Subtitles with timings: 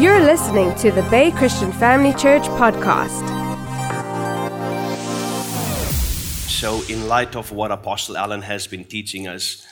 [0.00, 3.20] You're listening to the Bay Christian Family Church podcast.
[6.48, 9.66] So, in light of what Apostle Allen has been teaching us,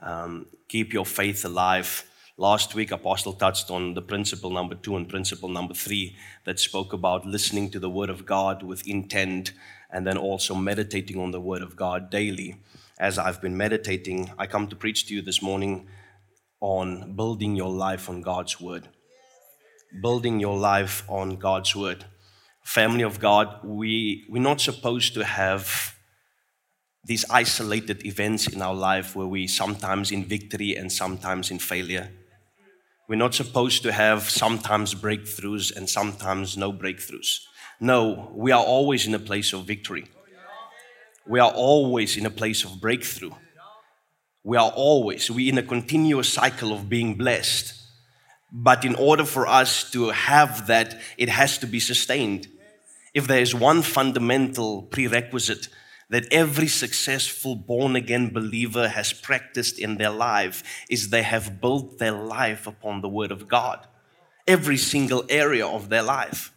[0.00, 2.06] um, keep your faith alive.
[2.38, 6.16] Last week, Apostle touched on the principle number two and principle number three
[6.46, 9.52] that spoke about listening to the Word of God with intent
[9.90, 12.56] and then also meditating on the Word of God daily.
[12.98, 15.88] As I've been meditating, I come to preach to you this morning
[16.60, 18.88] on building your life on God's Word.
[20.02, 22.04] Building your life on God's Word.
[22.62, 25.94] Family of God, we, we're not supposed to have
[27.04, 32.10] these isolated events in our life where we sometimes in victory and sometimes in failure.
[33.08, 37.40] We're not supposed to have sometimes breakthroughs and sometimes no breakthroughs.
[37.78, 40.06] No, we are always in a place of victory.
[41.26, 43.32] We are always in a place of breakthrough.
[44.42, 47.74] We are always, we're in a continuous cycle of being blessed.
[48.56, 52.46] But in order for us to have that, it has to be sustained.
[53.12, 55.68] If there is one fundamental prerequisite
[56.08, 61.98] that every successful born again believer has practiced in their life is they have built
[61.98, 63.84] their life upon the Word of God.
[64.46, 66.52] Every single area of their life.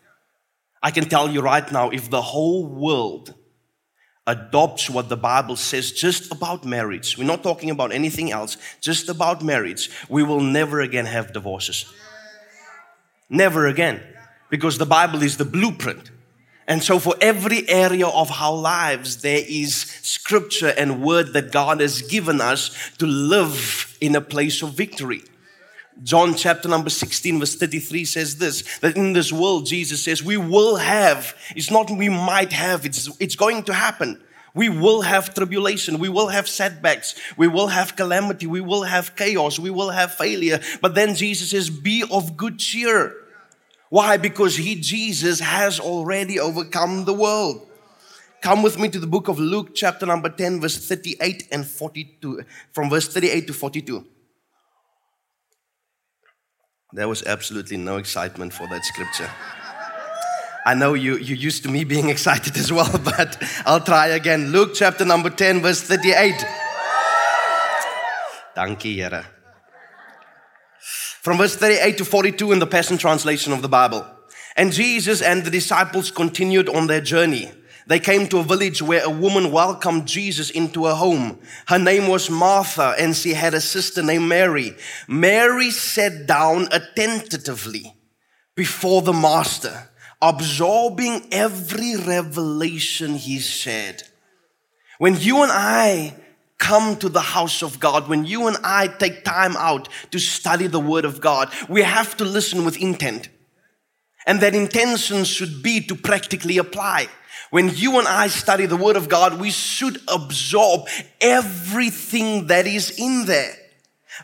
[0.83, 3.33] I can tell you right now if the whole world
[4.27, 9.09] adopts what the Bible says just about marriage, we're not talking about anything else, just
[9.09, 11.85] about marriage, we will never again have divorces.
[13.29, 14.01] Never again.
[14.49, 16.11] Because the Bible is the blueprint.
[16.67, 21.79] And so, for every area of our lives, there is scripture and word that God
[21.79, 25.23] has given us to live in a place of victory.
[26.03, 30.37] John chapter number 16, verse 33 says this that in this world, Jesus says, we
[30.37, 34.21] will have, it's not we might have, it's, it's going to happen.
[34.53, 39.15] We will have tribulation, we will have setbacks, we will have calamity, we will have
[39.15, 40.59] chaos, we will have failure.
[40.81, 43.13] But then Jesus says, be of good cheer.
[43.89, 44.17] Why?
[44.17, 47.67] Because he, Jesus, has already overcome the world.
[48.41, 52.43] Come with me to the book of Luke, chapter number 10, verse 38 and 42.
[52.71, 54.05] From verse 38 to 42.
[56.93, 59.29] There was absolutely no excitement for that scripture.
[60.65, 64.51] I know you, you're used to me being excited as well, but I'll try again.
[64.51, 66.33] Luke chapter number 10, verse 38.
[68.55, 69.25] Dankie, Here.
[70.79, 74.05] From verse 38 to 42 in the Passion Translation of the Bible.
[74.55, 77.51] And Jesus and the disciples continued on their journey.
[77.87, 81.39] They came to a village where a woman welcomed Jesus into her home.
[81.67, 84.75] Her name was Martha, and she had a sister named Mary.
[85.07, 87.95] Mary sat down attentively
[88.55, 89.89] before the Master,
[90.21, 94.03] absorbing every revelation he shared.
[94.97, 96.13] When you and I
[96.57, 100.67] come to the house of God, when you and I take time out to study
[100.67, 103.29] the Word of God, we have to listen with intent.
[104.27, 107.07] And that intention should be to practically apply.
[107.49, 110.87] When you and I study the Word of God, we should absorb
[111.21, 113.55] everything that is in there.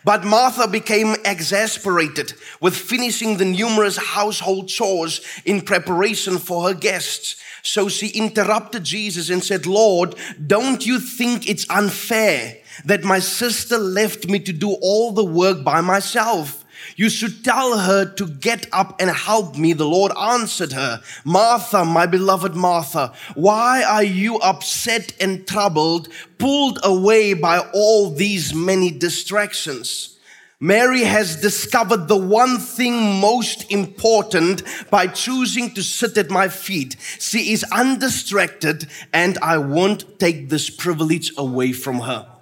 [0.04, 7.38] But Martha became exasperated with finishing the numerous household chores in preparation for her guests.
[7.62, 10.16] So she interrupted Jesus and said, Lord,
[10.46, 15.64] don't you think it's unfair that my sister left me to do all the work
[15.64, 16.63] by myself?
[16.96, 19.74] You should tell her to get up and help me.
[19.74, 26.80] The Lord answered her, Martha, my beloved Martha, why are you upset and troubled, pulled
[26.84, 30.18] away by all these many distractions?
[30.60, 36.96] Mary has discovered the one thing most important by choosing to sit at my feet.
[37.20, 42.33] She is undistracted, and I won't take this privilege away from her.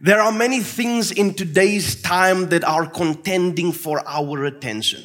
[0.00, 5.04] There are many things in today's time that are contending for our attention.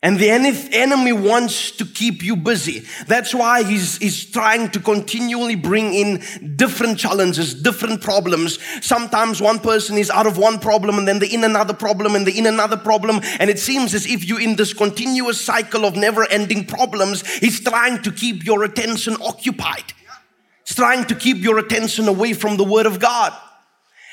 [0.00, 2.84] And the enemy wants to keep you busy.
[3.08, 6.22] That's why he's, he's trying to continually bring in
[6.54, 8.60] different challenges, different problems.
[8.80, 12.24] Sometimes one person is out of one problem and then they're in another problem and
[12.24, 13.20] they're in another problem.
[13.40, 17.26] And it seems as if you're in this continuous cycle of never ending problems.
[17.38, 19.94] He's trying to keep your attention occupied.
[20.74, 23.32] Trying to keep your attention away from the Word of God.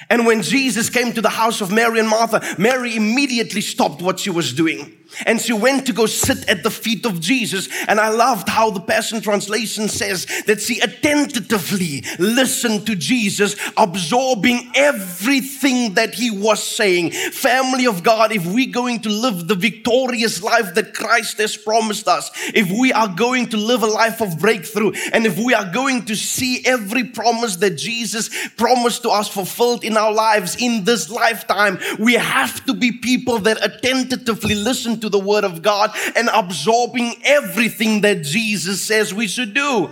[0.10, 4.20] And when Jesus came to the house of Mary and Martha, Mary immediately stopped what
[4.20, 4.98] she was doing.
[5.26, 7.70] And she went to go sit at the feet of Jesus.
[7.88, 14.72] And I loved how the Passion Translation says that she attentively listened to Jesus, absorbing
[14.76, 17.12] everything that he was saying.
[17.12, 22.08] Family of God, if we're going to live the victorious life that Christ has promised
[22.08, 25.72] us, if we are going to live a life of breakthrough, and if we are
[25.72, 30.84] going to see every promise that Jesus promised to us fulfilled in our lives in
[30.84, 35.92] this lifetime, we have to be people that attentively listen to the Word of God
[36.16, 39.90] and absorbing everything that Jesus says we should do.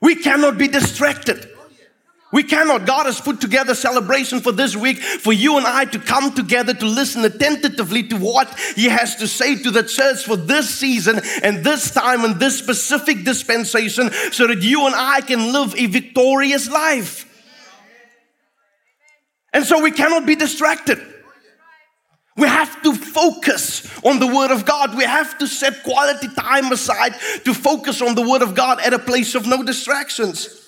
[0.00, 1.50] We cannot be distracted.
[2.32, 2.86] We cannot.
[2.86, 6.74] God has put together celebration for this week for you and I to come together
[6.74, 11.20] to listen attentively to what He has to say to the church for this season
[11.42, 15.86] and this time and this specific dispensation so that you and I can live a
[15.86, 17.32] victorious life.
[19.52, 21.00] And so we cannot be distracted.
[22.36, 24.96] We have to focus on the Word of God.
[24.96, 28.92] We have to set quality time aside to focus on the Word of God at
[28.92, 30.62] a place of no distractions.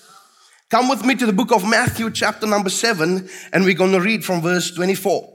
[0.70, 4.00] Come with me to the book of Matthew, chapter number 7, and we're going to
[4.00, 5.34] read from verse 24.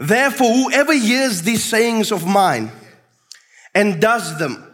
[0.00, 2.70] Therefore, whoever hears these sayings of mine
[3.74, 4.64] and does them,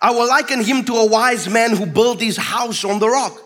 [0.00, 3.45] I will liken him to a wise man who built his house on the rock.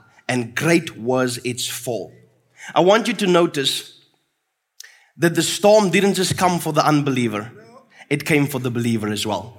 [0.31, 2.13] and great was its fall.
[2.73, 3.99] I want you to notice
[5.17, 7.51] that the storm didn't just come for the unbeliever,
[8.09, 9.57] it came for the believer as well.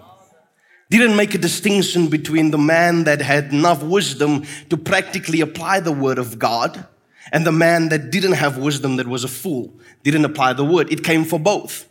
[0.89, 5.93] Didn't make a distinction between the man that had enough wisdom to practically apply the
[5.93, 6.87] word of God
[7.33, 10.91] and the man that didn't have wisdom that was a fool, didn't apply the word.
[10.91, 11.87] It came for both.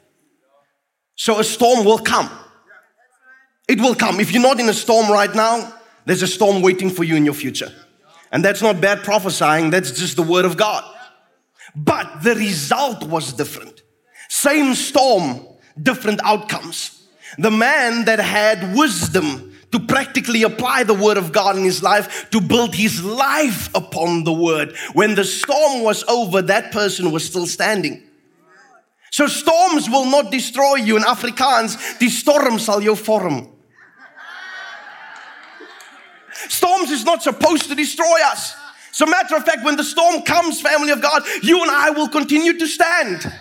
[1.15, 2.31] So a storm will come.
[3.67, 4.19] It will come.
[4.19, 5.71] If you're not in a storm right now,
[6.05, 7.71] there's a storm waiting for you in your future.
[8.31, 10.83] And that's not bad prophesying, that's just the word of God.
[11.75, 13.81] But the result was different.
[14.29, 15.45] Same storm,
[15.81, 17.07] different outcomes.
[17.37, 22.29] The man that had wisdom to practically apply the word of God in his life,
[22.31, 24.75] to build his life upon the word.
[24.93, 28.03] When the storm was over, that person was still standing.
[29.11, 30.97] So storms will not destroy you.
[30.97, 33.47] In Afrikaans, die storm sal jou vorm.
[36.49, 38.55] Storms is not supposed to destroy us.
[38.91, 41.91] As a matter of fact, when the storm comes, family of God, you and I
[41.91, 43.31] will continue to stand.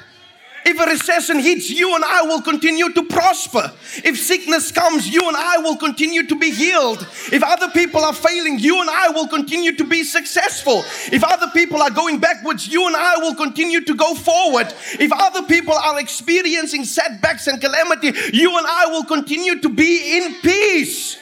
[0.64, 3.72] If a recession hits, you and I will continue to prosper.
[4.04, 7.06] If sickness comes, you and I will continue to be healed.
[7.32, 10.84] If other people are failing, you and I will continue to be successful.
[11.12, 14.72] If other people are going backwards, you and I will continue to go forward.
[15.00, 20.18] If other people are experiencing setbacks and calamity, you and I will continue to be
[20.18, 21.16] in peace.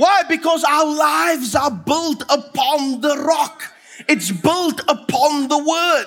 [0.00, 0.22] Why?
[0.26, 3.62] Because our lives are built upon the rock.
[4.08, 6.06] It's built upon the word.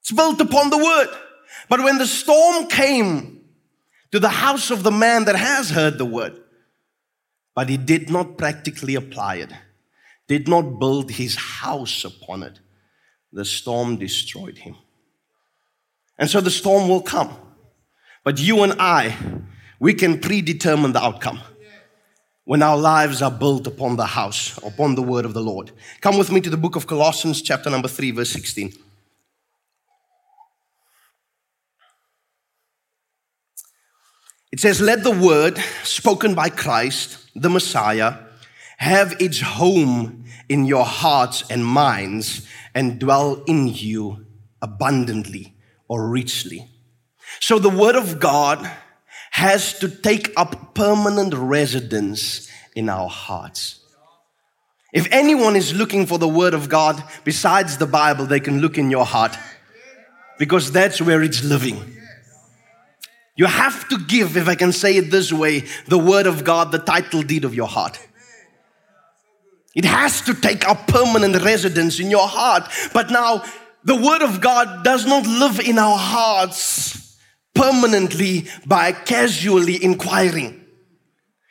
[0.00, 1.08] It's built upon the word.
[1.68, 3.42] But when the storm came
[4.12, 6.40] to the house of the man that has heard the word,
[7.54, 9.52] but he did not practically apply it,
[10.26, 12.60] did not build his house upon it,
[13.30, 14.74] the storm destroyed him.
[16.18, 17.36] And so the storm will come.
[18.24, 19.14] But you and I,
[19.78, 21.40] we can predetermine the outcome
[22.48, 25.70] when our lives are built upon the house, upon the word of the Lord.
[26.00, 28.72] Come with me to the book of Colossians, chapter number 3, verse 16.
[34.50, 38.14] It says, Let the word spoken by Christ, the Messiah,
[38.78, 44.24] have its home in your hearts and minds and dwell in you
[44.62, 45.54] abundantly
[45.86, 46.66] or richly.
[47.40, 48.70] So the word of God
[49.30, 53.80] has to take up permanent residence in our hearts.
[54.92, 58.78] If anyone is looking for the Word of God besides the Bible, they can look
[58.78, 59.36] in your heart
[60.38, 61.96] because that's where it's living.
[63.36, 66.72] You have to give, if I can say it this way, the Word of God,
[66.72, 68.00] the title deed of your heart.
[69.74, 72.68] It has to take up permanent residence in your heart.
[72.92, 73.44] But now,
[73.84, 77.07] the Word of God does not live in our hearts
[77.58, 80.64] permanently by casually inquiring.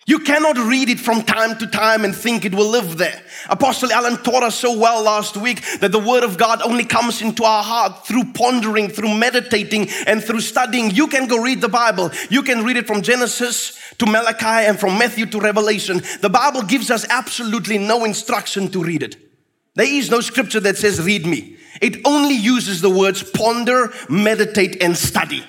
[0.05, 3.21] You cannot read it from time to time and think it will live there.
[3.49, 7.21] Apostle Alan taught us so well last week that the Word of God only comes
[7.21, 10.91] into our heart through pondering, through meditating, and through studying.
[10.91, 12.09] You can go read the Bible.
[12.29, 16.01] You can read it from Genesis to Malachi and from Matthew to Revelation.
[16.21, 19.17] The Bible gives us absolutely no instruction to read it.
[19.75, 21.57] There is no scripture that says, read me.
[21.81, 25.43] It only uses the words ponder, meditate, and study.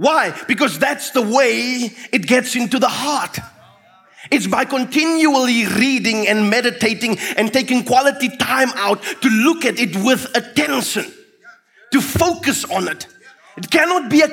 [0.00, 0.34] Why?
[0.48, 3.38] Because that's the way it gets into the heart.
[4.30, 9.94] It's by continually reading and meditating and taking quality time out to look at it
[9.96, 11.04] with attention,
[11.92, 13.08] to focus on it.
[13.58, 14.28] It cannot be a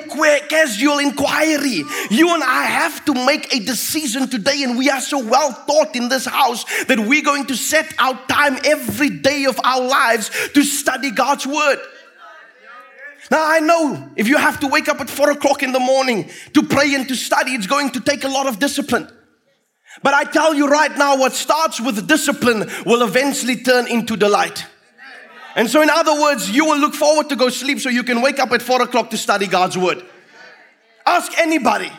[0.48, 1.84] casual inquiry.
[2.10, 5.94] You and I have to make a decision today, and we are so well taught
[5.94, 10.30] in this house that we're going to set out time every day of our lives
[10.54, 11.78] to study God's Word.
[13.30, 16.30] Now, I know if you have to wake up at four o'clock in the morning
[16.54, 19.08] to pray and to study, it's going to take a lot of discipline.
[20.02, 24.64] But I tell you right now, what starts with discipline will eventually turn into delight.
[25.56, 28.22] And so, in other words, you will look forward to go sleep so you can
[28.22, 30.02] wake up at four o'clock to study God's word.
[31.04, 31.90] Ask anybody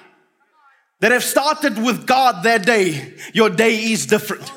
[1.00, 4.52] that have started with God their day, your day is different.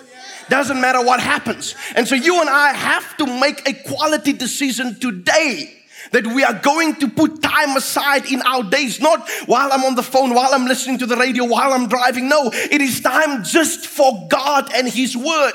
[0.48, 1.74] Doesn't matter what happens.
[1.96, 5.81] And so, you and I have to make a quality decision today
[6.12, 9.94] that we are going to put time aside in our days, not while I'm on
[9.94, 12.28] the phone, while I'm listening to the radio, while I'm driving.
[12.28, 15.54] No, it is time just for God and His Word.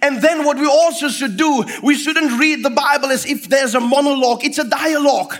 [0.00, 3.74] And then what we also should do, we shouldn't read the Bible as if there's
[3.74, 5.36] a monologue, it's a dialogue.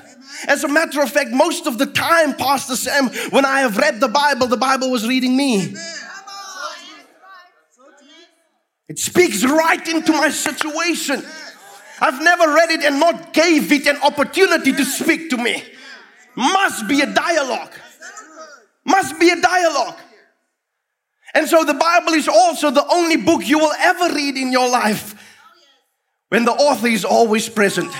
[0.47, 4.00] As a matter of fact, most of the time, Pastor Sam, when I have read
[4.00, 5.75] the Bible, the Bible was reading me.
[8.87, 11.25] It speaks right into my situation.
[12.01, 15.63] I've never read it and not gave it an opportunity to speak to me.
[16.35, 17.73] Must be a dialogue.
[18.85, 19.99] Must be a dialogue.
[21.35, 24.69] And so the Bible is also the only book you will ever read in your
[24.69, 25.15] life
[26.29, 27.93] when the author is always present.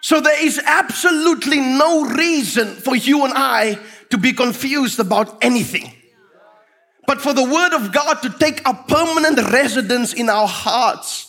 [0.00, 3.78] So there is absolutely no reason for you and I
[4.10, 5.92] to be confused about anything.
[7.06, 11.27] But for the Word of God to take a permanent residence in our hearts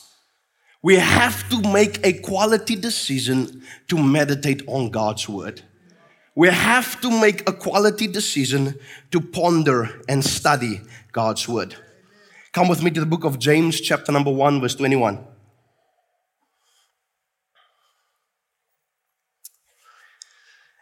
[0.82, 5.62] we have to make a quality decision to meditate on God's word.
[6.36, 8.80] We have to make a quality decision
[9.12, 10.80] to ponder and study
[11.12, 11.76] God's word.
[12.54, 15.20] Come with me to the book of James, chapter number 1, verse 21.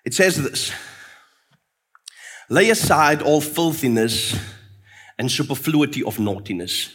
[0.05, 0.71] It says this
[2.49, 4.39] Lay aside all filthiness
[5.17, 6.93] and superfluity of naughtiness.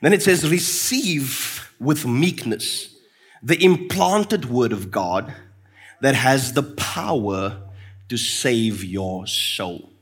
[0.00, 2.96] Then it says, Receive with meekness
[3.42, 5.32] the implanted word of God
[6.00, 7.62] that has the power
[8.08, 9.92] to save your soul.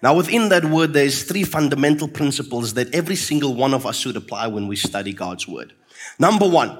[0.00, 4.16] Now, within that word, there's three fundamental principles that every single one of us should
[4.16, 5.72] apply when we study God's word.
[6.20, 6.78] Number one,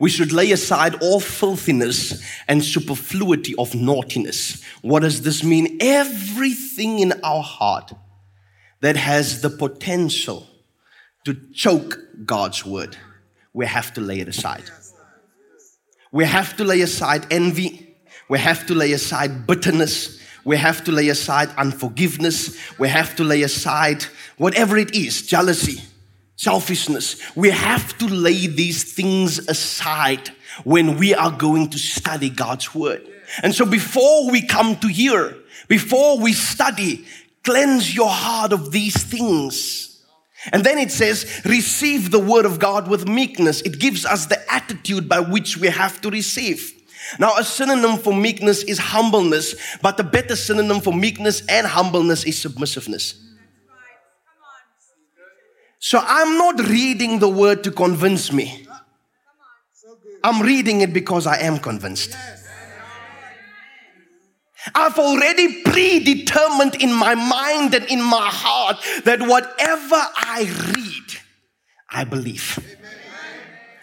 [0.00, 4.64] we should lay aside all filthiness and superfluity of naughtiness.
[4.82, 5.78] What does this mean?
[5.80, 7.92] Everything in our heart
[8.80, 10.48] that has the potential
[11.24, 12.96] to choke God's word
[13.56, 14.64] we have to lay it aside.
[16.12, 17.96] We have to lay aside envy.
[18.28, 20.20] We have to lay aside bitterness.
[20.44, 22.54] We have to lay aside unforgiveness.
[22.78, 24.02] We have to lay aside
[24.36, 25.80] whatever it is jealousy,
[26.36, 27.16] selfishness.
[27.34, 30.28] We have to lay these things aside
[30.64, 33.08] when we are going to study God's word.
[33.42, 35.34] And so before we come to here,
[35.66, 37.06] before we study,
[37.42, 39.95] cleanse your heart of these things
[40.52, 43.60] and then it says, receive the word of God with meekness.
[43.62, 46.72] It gives us the attitude by which we have to receive.
[47.18, 52.24] Now, a synonym for meekness is humbleness, but the better synonym for meekness and humbleness
[52.24, 53.22] is submissiveness.
[55.78, 58.66] So I'm not reading the word to convince me.
[60.24, 62.16] I'm reading it because I am convinced.
[64.74, 71.20] I've already predetermined in my mind and in my heart that whatever I read,
[71.90, 72.58] I believe.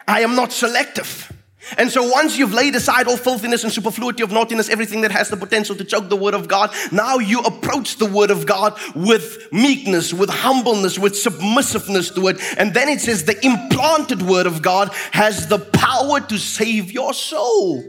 [0.07, 1.31] I am not selective.
[1.77, 5.29] And so once you've laid aside all filthiness and superfluity of naughtiness, everything that has
[5.29, 8.77] the potential to choke the word of God, now you approach the word of God
[8.95, 12.37] with meekness, with humbleness, with submissiveness to it.
[12.57, 17.13] And then it says the implanted word of God has the power to save your
[17.13, 17.83] soul.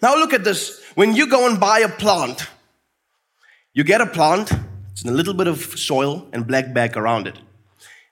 [0.00, 0.80] Now look at this.
[0.94, 2.46] When you go and buy a plant,
[3.72, 4.52] you get a plant,
[4.92, 7.38] it's in a little bit of soil and black bag around it.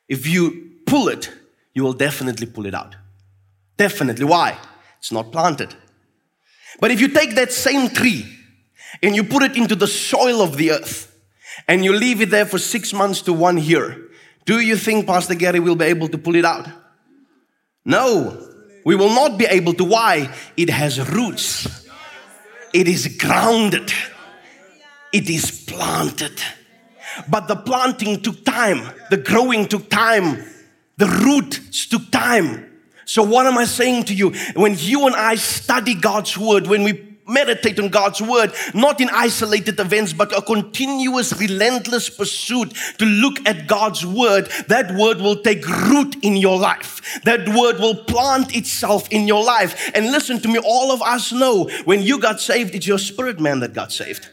[0.09, 1.31] If you pull it,
[1.75, 2.97] you will definitely pull it out.
[3.77, 4.25] Definitely.
[4.25, 4.59] Why?
[4.99, 5.75] It's not planted.
[6.81, 8.27] But if you take that same tree
[9.03, 11.09] and you put it into the soil of the earth,
[11.69, 14.09] and you leave it there for six months to one year,
[14.45, 16.69] do you think Pastor Gary will be able to pull it out?
[17.85, 18.49] No,
[18.85, 19.85] we will not be able to.
[19.85, 20.35] Why?
[20.57, 21.82] It has roots,
[22.73, 23.93] it is grounded,
[25.13, 26.41] it is planted.
[27.29, 30.45] But the planting took time, the growing took time,
[30.97, 32.69] the roots took time.
[33.05, 34.31] So, what am I saying to you?
[34.55, 39.09] When you and I study God's word, when we meditate on God's word, not in
[39.11, 45.37] isolated events, but a continuous, relentless pursuit to look at God's word, that word will
[45.37, 47.21] take root in your life.
[47.25, 49.91] That word will plant itself in your life.
[49.95, 53.41] And listen to me, all of us know when you got saved, it's your spirit
[53.41, 54.29] man that got saved.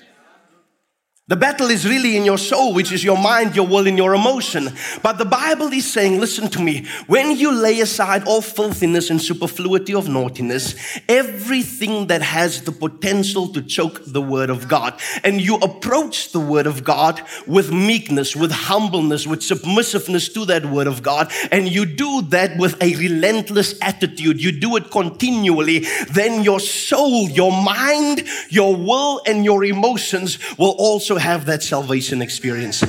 [1.29, 4.15] The battle is really in your soul, which is your mind, your will, and your
[4.15, 4.69] emotion.
[5.03, 9.21] But the Bible is saying, listen to me, when you lay aside all filthiness and
[9.21, 10.73] superfluity of naughtiness,
[11.07, 16.39] everything that has the potential to choke the word of God, and you approach the
[16.39, 21.69] word of God with meekness, with humbleness, with submissiveness to that word of God, and
[21.69, 27.51] you do that with a relentless attitude, you do it continually, then your soul, your
[27.51, 32.83] mind, your will, and your emotions will also have that salvation experience.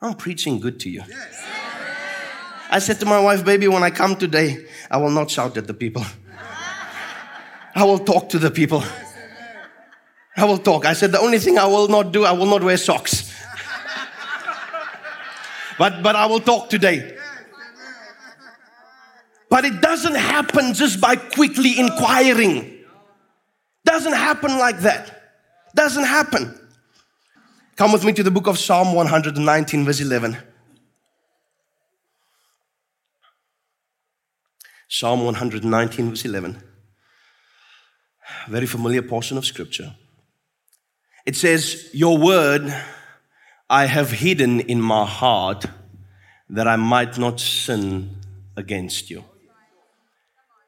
[0.00, 1.02] I'm preaching good to you.
[2.70, 5.66] I said to my wife, baby, when I come today, I will not shout at
[5.66, 6.04] the people.
[7.74, 8.82] I will talk to the people.
[10.36, 10.86] I will talk.
[10.86, 13.32] I said, the only thing I will not do, I will not wear socks.
[15.78, 17.18] but, but I will talk today.
[19.50, 22.84] But it doesn't happen just by quickly inquiring.
[23.84, 25.21] Doesn't happen like that.
[25.74, 26.58] Doesn't happen.
[27.76, 30.36] Come with me to the book of Psalm 119, verse 11.
[34.88, 36.62] Psalm 119, verse 11.
[38.48, 39.94] Very familiar portion of scripture.
[41.24, 42.74] It says, Your word
[43.70, 45.64] I have hidden in my heart
[46.50, 48.16] that I might not sin
[48.56, 49.24] against you.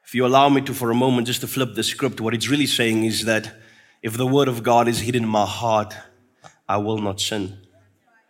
[0.03, 2.49] If you allow me to, for a moment, just to flip the script, what it's
[2.49, 3.53] really saying is that
[4.05, 5.95] if the word of God is hidden in my heart,
[6.69, 7.57] I will not sin.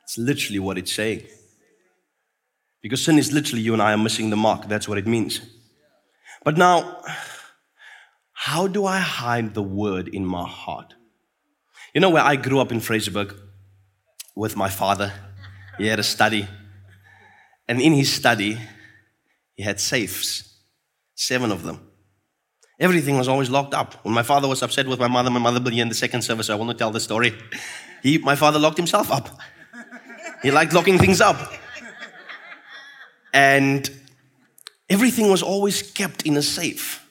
[0.04, 1.24] It's literally what it's saying.
[2.82, 4.70] Because sin is literally you and I are missing the mark.
[4.70, 5.42] That's what it means.
[6.46, 7.02] But now,
[8.32, 10.94] how do I hide the word in my heart?
[11.94, 13.38] You know, where I grew up in Fraserburg
[14.34, 15.12] with my father,
[15.78, 16.48] he had a study.
[17.68, 18.58] And in his study,
[19.56, 20.58] he had safes,
[21.16, 21.85] seven of them.
[22.80, 23.94] Everything was always locked up.
[24.04, 26.24] When my father was upset with my mother, my mother will be in the second
[26.24, 26.50] service.
[26.50, 27.34] I will not tell the story.
[28.04, 29.40] He, my father locked himself up.
[30.42, 31.54] He liked locking things up.
[33.34, 33.90] And
[34.90, 37.08] everything was always kept in a safe.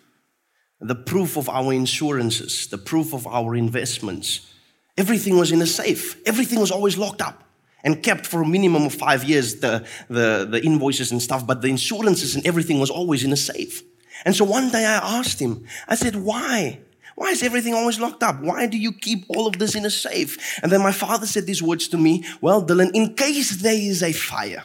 [0.81, 4.53] The proof of our insurances, the proof of our investments,
[4.98, 6.20] everything was in a safe.
[6.27, 7.42] Everything was always locked up
[7.83, 11.62] and kept for a minimum of five years, the, the, the invoices and stuff, but
[11.62, 13.83] the insurances and everything was always in a safe.
[14.24, 16.81] And so one day I asked him, I said, why?
[17.14, 18.40] Why is everything always locked up?
[18.40, 20.59] Why do you keep all of this in a safe?
[20.62, 24.03] And then my father said these words to me Well, Dylan, in case there is
[24.03, 24.64] a fire,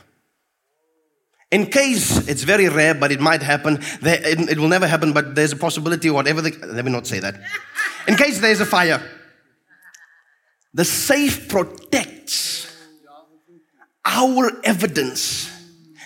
[1.52, 5.52] in case it's very rare, but it might happen, it, will never happen, but there's
[5.52, 6.42] a possibility, whatever.
[6.42, 7.40] The, let me not say that.
[8.08, 9.02] In case there's a fire,
[10.74, 12.68] the safe protects
[14.06, 15.52] our evidence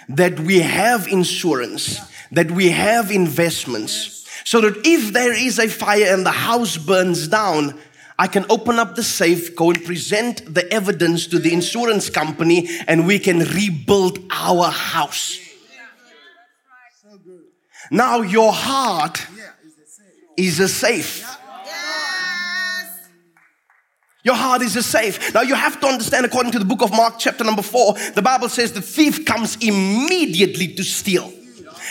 [0.09, 1.99] that we have insurance
[2.33, 7.27] that we have investments so that if there is a fire and the house burns
[7.27, 7.79] down,
[8.19, 12.69] I can open up the safe, go and present the evidence to the insurance company,
[12.87, 15.39] and we can rebuild our house.
[17.89, 19.25] Now, your heart
[20.37, 21.27] is a safe.
[24.23, 25.33] Your heart is a safe.
[25.33, 28.21] Now you have to understand, according to the book of Mark, chapter number four, the
[28.21, 31.29] Bible says the thief comes immediately to steal.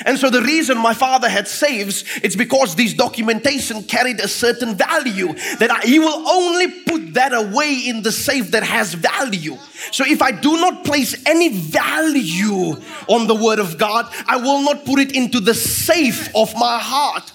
[0.05, 4.75] And so the reason my father had saves, it's because this documentation carried a certain
[4.75, 9.57] value that he will only put that away in the safe that has value.
[9.91, 12.77] So if I do not place any value
[13.09, 16.79] on the word of God, I will not put it into the safe of my
[16.79, 17.33] heart.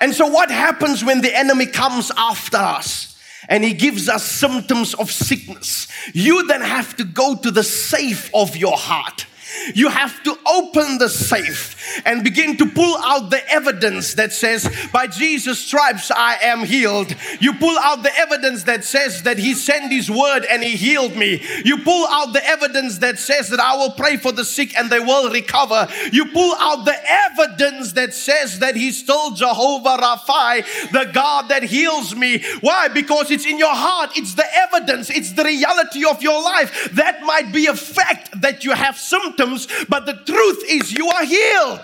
[0.00, 3.08] And so what happens when the enemy comes after us?
[3.48, 5.88] and he gives us symptoms of sickness.
[6.14, 9.26] You then have to go to the safe of your heart
[9.74, 14.68] you have to open the safe and begin to pull out the evidence that says,
[14.92, 17.14] by Jesus' stripes I am healed.
[17.40, 21.16] You pull out the evidence that says that He sent His word and He healed
[21.16, 21.42] me.
[21.64, 24.90] You pull out the evidence that says that I will pray for the sick and
[24.90, 25.88] they will recover.
[26.12, 31.62] You pull out the evidence that says that He's still Jehovah Rapha, the God that
[31.62, 32.42] heals me.
[32.60, 32.88] Why?
[32.88, 36.90] Because it's in your heart, it's the evidence, it's the reality of your life.
[36.92, 39.51] That might be a fact that you have symptoms,
[39.88, 41.80] but the truth is you are healed.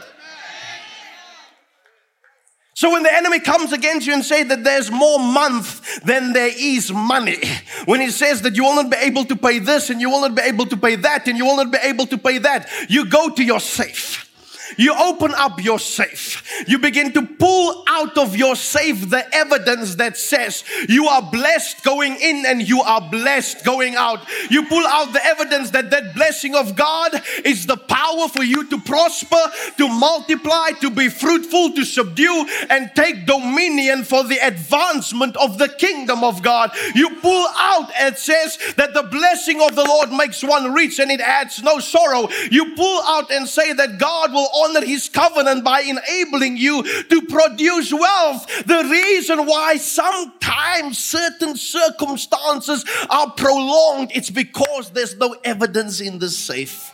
[2.74, 6.52] So when the enemy comes against you and say that there's more month than there
[6.56, 7.42] is money,
[7.86, 10.20] when he says that you will not be able to pay this and you will
[10.20, 12.68] not be able to pay that and you will not be able to pay that,
[12.88, 14.27] you go to your safe.
[14.76, 16.42] You open up your safe.
[16.66, 21.82] You begin to pull out of your safe the evidence that says you are blessed
[21.84, 24.20] going in and you are blessed going out.
[24.50, 28.68] You pull out the evidence that that blessing of God is the power for you
[28.68, 29.40] to prosper,
[29.76, 35.68] to multiply, to be fruitful, to subdue and take dominion for the advancement of the
[35.68, 36.70] kingdom of God.
[36.94, 41.10] You pull out and says that the blessing of the Lord makes one rich and
[41.10, 42.28] it adds no sorrow.
[42.50, 47.22] You pull out and say that God will honor his covenant by enabling you to
[47.22, 48.64] produce wealth.
[48.66, 56.30] The reason why sometimes certain circumstances are prolonged, it's because there's no evidence in the
[56.30, 56.92] safe.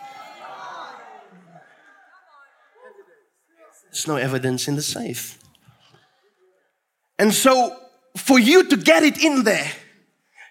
[3.87, 5.39] There's no evidence in the safe.
[7.17, 7.77] And so,
[8.17, 9.71] for you to get it in there,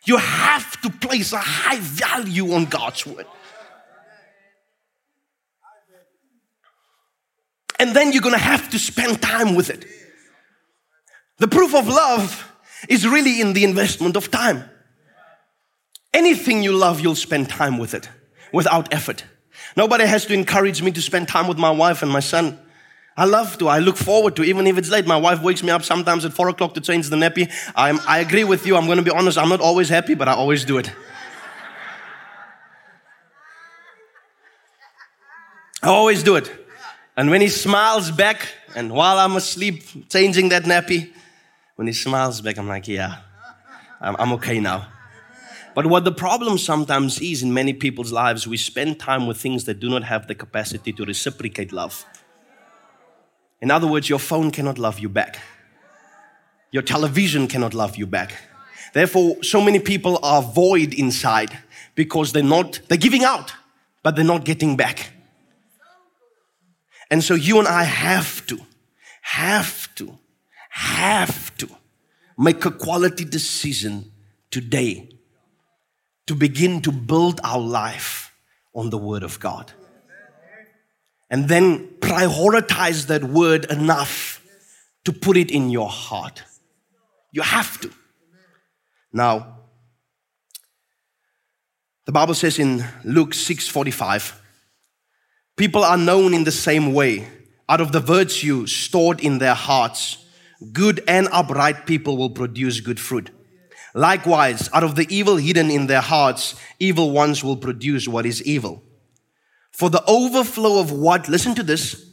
[0.06, 3.26] you have to place a high value on God's word.
[7.84, 9.86] And then you're to have to spend time with it.
[11.40, 12.50] The proof of love
[12.88, 14.64] is really in the investment of time.
[16.14, 18.08] Anything you love, you'll spend time with it
[18.54, 19.26] without effort.
[19.76, 22.58] Nobody has to encourage me to spend time with my wife and my son.
[23.18, 23.68] I love to.
[23.68, 25.06] I look forward to, even if it's late.
[25.06, 27.52] My wife wakes me up sometimes at four o'clock to change the nappy.
[27.76, 28.78] I'm, I agree with you.
[28.78, 29.38] I'm going to be honest.
[29.38, 30.90] I'm not always happy, but I always do it.
[35.82, 36.63] I always do it.
[37.16, 41.12] And when he smiles back, and while I'm asleep changing that nappy,
[41.76, 43.18] when he smiles back, I'm like, yeah,
[44.02, 44.88] I'm, I'm okay now.
[45.76, 49.66] But what the problem sometimes is in many people's lives, we spend time with things
[49.66, 52.06] that do not have the capacity to reciprocate love.
[53.62, 55.40] In other words, your phone cannot love you back.
[56.72, 58.34] Your television cannot love you back.
[58.94, 61.58] Therefore, so many people are void inside
[61.96, 63.54] because they're not, they're giving out,
[64.04, 65.13] but they're not getting back.
[67.14, 68.60] And so you and I have to,
[69.22, 70.18] have to,
[70.72, 71.70] have to
[72.40, 74.12] make a quality decision
[74.50, 75.10] today
[76.26, 78.34] to begin to build our life
[78.74, 79.72] on the Word of God.
[81.30, 84.44] And then prioritize that Word enough
[85.06, 86.42] to put it in your heart.
[87.32, 87.92] You have to.
[89.12, 89.60] Now,
[92.06, 94.42] the Bible says in Luke 6 45,
[95.56, 97.28] People are known in the same way.
[97.70, 100.26] Out of the virtue stored in their hearts,
[100.72, 103.30] good and upright people will produce good fruit.
[103.94, 108.42] Likewise, out of the evil hidden in their hearts, evil ones will produce what is
[108.44, 108.84] evil.
[109.72, 112.12] For the overflow of what, listen to this,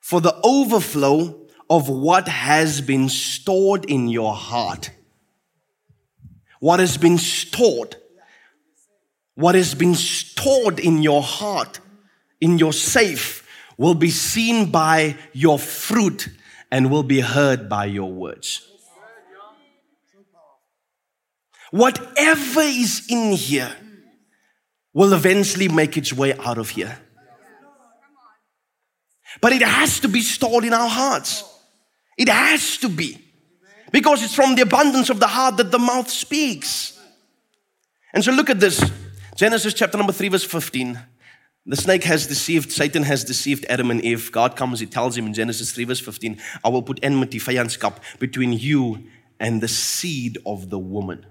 [0.00, 4.90] for the overflow of what has been stored in your heart.
[6.60, 7.96] What has been stored,
[9.34, 11.80] what has been stored in your heart
[12.40, 13.46] in your safe
[13.76, 16.28] will be seen by your fruit
[16.70, 18.66] and will be heard by your words.
[21.70, 23.74] Whatever is in here
[24.92, 26.98] will eventually make its way out of here.
[29.40, 31.44] But it has to be stored in our hearts.
[32.16, 33.24] It has to be.
[33.92, 36.98] Because it's from the abundance of the heart that the mouth speaks.
[38.12, 38.82] And so look at this
[39.36, 40.98] Genesis chapter number 3, verse 15.
[41.68, 44.32] The snake has deceived, Satan has deceived Adam and Eve.
[44.32, 47.98] God comes, he tells him in Genesis 3, verse 15, I will put enmity, vyandskap,
[48.18, 49.04] between you
[49.38, 51.26] and the seed of the woman.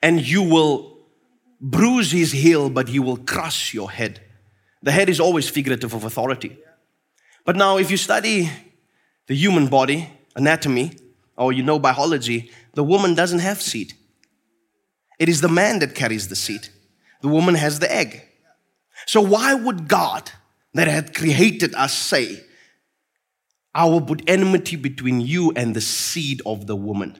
[0.00, 0.98] And you will
[1.60, 4.20] bruise his heel, but he will crush your head.
[4.82, 6.56] The head is always figurative of authority.
[7.44, 8.50] But now, if you study
[9.26, 10.92] the human body, anatomy,
[11.36, 13.94] or you know biology, the woman doesn't have seed.
[15.18, 16.68] It is the man that carries the seed.
[17.20, 18.28] The woman has the egg.
[19.06, 20.30] So, why would God,
[20.74, 22.44] that had created us, say,
[23.74, 27.18] I will put enmity between you and the seed of the woman?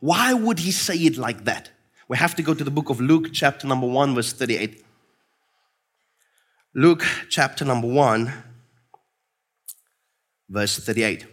[0.00, 1.70] Why would he say it like that?
[2.08, 4.84] We have to go to the book of Luke, chapter number 1, verse 38.
[6.74, 8.32] Luke chapter number 1,
[10.48, 11.26] verse 38.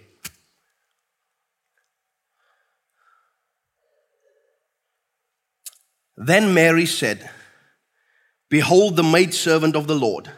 [6.17, 7.29] Then Mary said,
[8.49, 10.31] Behold the maidservant of the Lord.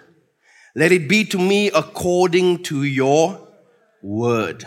[0.75, 3.47] Let it be to me according to your
[4.01, 4.65] word.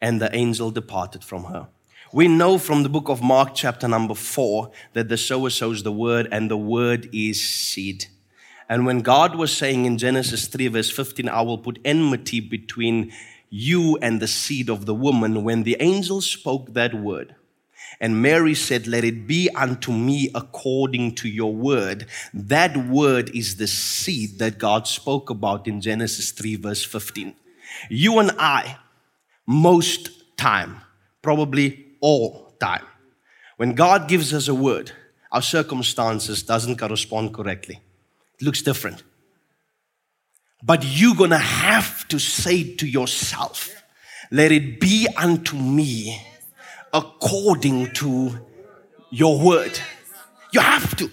[0.00, 1.68] And the angel departed from her.
[2.12, 5.92] We know from the book of Mark, chapter number four, that the sower sows the
[5.92, 8.06] word, and the word is seed.
[8.66, 13.12] And when God was saying in Genesis 3, verse 15, I will put enmity between
[13.50, 17.34] you and the seed of the woman, when the angel spoke that word,
[18.00, 22.06] and Mary said, Let it be unto me according to your word.
[22.32, 27.34] That word is the seed that God spoke about in Genesis 3, verse 15.
[27.88, 28.76] You and I,
[29.46, 30.80] most time,
[31.22, 32.84] probably all time,
[33.56, 34.92] when God gives us a word,
[35.32, 37.80] our circumstances doesn't correspond correctly.
[38.40, 39.02] It looks different.
[40.62, 43.82] But you're gonna have to say to yourself,
[44.30, 46.20] let it be unto me
[46.92, 48.38] according to
[49.10, 49.78] your word.
[50.52, 51.10] You have to.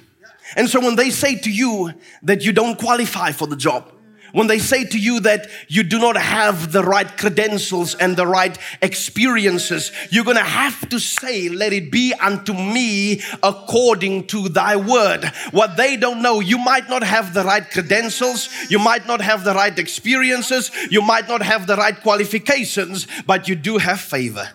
[0.55, 3.91] And so when they say to you that you don't qualify for the job,
[4.35, 8.27] when they say to you that you do not have the right credentials and the
[8.27, 14.49] right experiences, you're going to have to say, Let it be unto me according to
[14.49, 15.23] thy word.
[15.51, 19.45] What they don't know, you might not have the right credentials, you might not have
[19.45, 24.49] the right experiences, you might not have the right qualifications, but you do have favor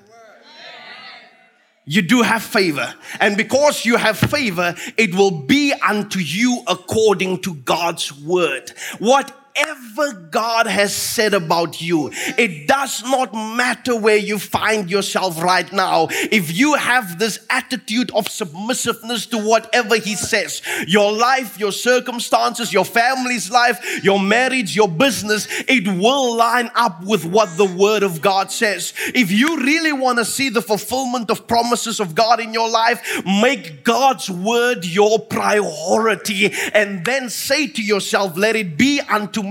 [1.85, 2.95] you do have favor.
[3.21, 8.73] And because you have favor, it will be unto you according to God's word.
[8.99, 15.43] What whatever God has said about you, it does not matter where you find yourself
[15.43, 16.09] right now.
[16.11, 22.73] If you have this attitude of submissiveness to whatever He says, your life, your circumstances,
[22.73, 28.03] your family's life, your marriage, your business, it will line up with what the Word
[28.03, 28.93] of God says.
[29.15, 33.23] If you really want to see the fulfillment of promises of God in your life,
[33.25, 39.50] make God's Word your priority and then say to yourself, Let it be unto me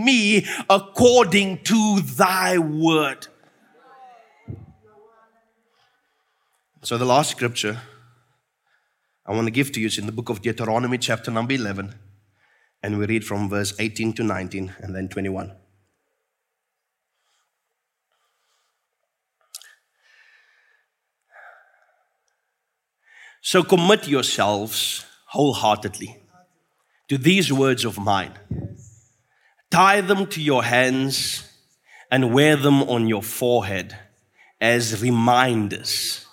[0.69, 3.27] according to thy word.
[6.81, 7.81] So, the last scripture
[9.29, 11.93] I want to give to you is in the book of Deuteronomy, chapter number 11.
[12.81, 15.51] And we read from verse 18 to 19 and then 21.
[23.41, 26.23] So commit yourselves wholeheartedly
[27.07, 28.33] to these words of mine
[29.71, 31.43] Tie them to your hands
[32.09, 33.97] and wear them on your forehead
[34.59, 36.25] as reminders.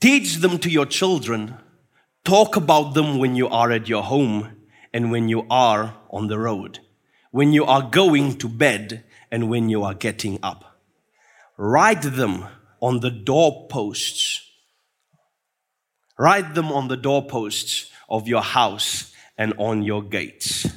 [0.00, 1.56] Teach them to your children.
[2.24, 4.56] Talk about them when you are at your home
[4.92, 6.78] and when you are on the road,
[7.32, 10.78] when you are going to bed and when you are getting up.
[11.56, 12.44] Write them
[12.80, 14.48] on the doorposts.
[16.16, 20.68] Write them on the doorposts of your house and on your gates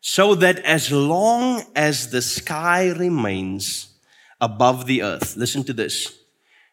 [0.00, 3.88] so that as long as the sky remains
[4.40, 6.18] above the earth, listen to this,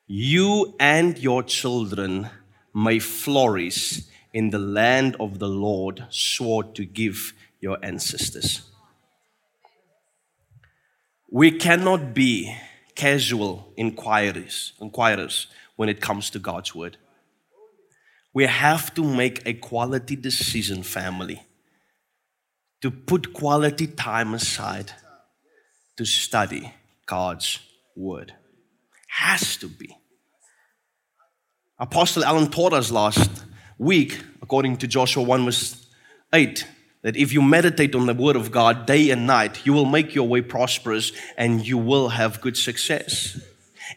[0.08, 2.30] you and your children
[2.74, 8.62] may flourish in the land of the Lord swore to give your ancestors.
[11.30, 12.56] We cannot be
[12.96, 16.98] casual inquirers, inquirers when it comes to God's word.
[18.34, 21.42] We have to make a quality decision, family
[22.82, 24.92] to put quality time aside
[25.98, 26.74] to study
[27.06, 27.60] God's
[27.96, 28.34] word.
[29.10, 29.98] Has to be.
[31.80, 33.46] Apostle Alan taught us last
[33.78, 35.88] week, according to Joshua 1 verse
[36.34, 36.66] 8,
[37.04, 40.14] that if you meditate on the word of God day and night, you will make
[40.16, 43.40] your way prosperous and you will have good success.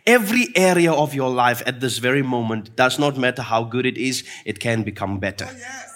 [0.06, 3.98] Every area of your life at this very moment does not matter how good it
[3.98, 5.48] is, it can become better.
[5.50, 5.89] Oh,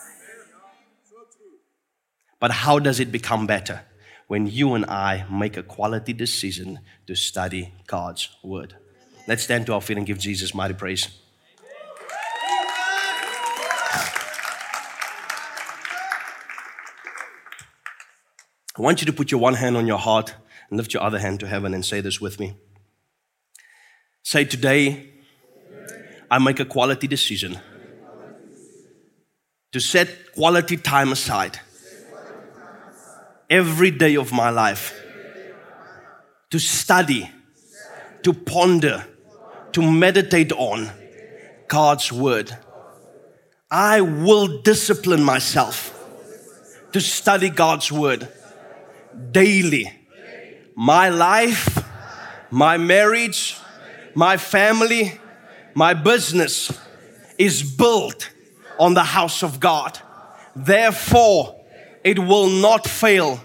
[2.44, 3.86] But how does it become better?
[4.26, 8.76] When you and I make a quality decision to study God's Word.
[9.26, 11.08] Let's stand to our feet and give Jesus mighty praise.
[18.76, 20.34] I want you to put your one hand on your heart
[20.68, 22.58] and lift your other hand to heaven and say this with me.
[24.22, 25.14] Say, Today,
[26.30, 27.58] I make a quality decision
[29.72, 31.60] to set quality time aside
[33.50, 34.94] every day of my life
[36.50, 37.30] to study,
[38.22, 39.04] to ponder,
[39.72, 40.90] to meditate on
[41.68, 42.56] God's word.
[43.70, 45.90] I will discipline myself
[46.92, 48.28] to study God's word
[49.32, 49.92] daily.
[50.76, 51.84] My life,
[52.50, 53.56] my marriage,
[54.14, 55.20] my family,
[55.74, 56.70] my business
[57.36, 58.30] is built
[58.78, 59.98] on the house of God.
[60.54, 61.63] Therefore,
[62.04, 63.40] it will not fail.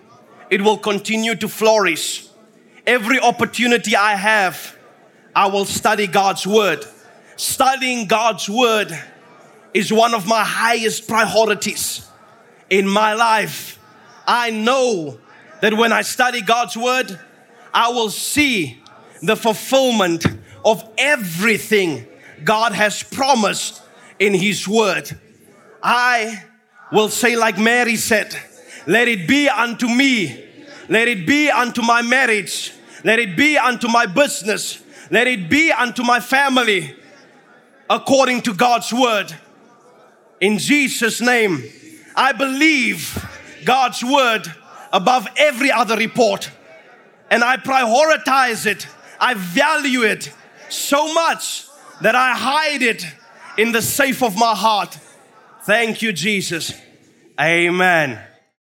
[0.50, 2.28] It will continue to flourish.
[2.86, 4.78] Every opportunity I have,
[5.36, 6.84] I will study God's word.
[7.38, 8.92] Studying God's word
[9.74, 12.06] is one of my highest priorities
[12.70, 13.80] in my life.
[14.28, 15.20] I know
[15.62, 17.18] that when I study God's word,
[17.74, 18.82] I will see
[19.22, 20.26] the fulfillment
[20.66, 22.08] of everything
[22.44, 23.82] God has promised
[24.18, 25.10] in His word.
[25.82, 26.44] I
[26.92, 28.36] will say, like Mary said,
[28.90, 30.44] let it be unto me,
[30.90, 32.74] let it be unto my marriage,
[33.04, 36.96] let it be unto my business, let it be unto my family,
[37.88, 39.32] according to God's word.
[40.42, 41.64] In Jesus' name,
[42.16, 43.24] I believe
[43.64, 44.52] God's word
[44.92, 46.50] above every other report.
[47.30, 48.88] And I prioritize it,
[49.20, 50.34] I value it
[50.70, 51.68] so much
[52.02, 53.06] that I hide it
[53.56, 54.98] in the safe of my heart.
[55.62, 56.74] Thank you, Jesus.
[57.40, 58.20] Amen.